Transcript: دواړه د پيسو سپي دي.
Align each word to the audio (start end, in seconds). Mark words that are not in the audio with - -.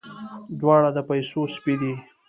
دواړه 0.59 0.89
د 0.95 0.99
پيسو 1.09 1.41
سپي 1.55 1.75
دي. 1.81 1.93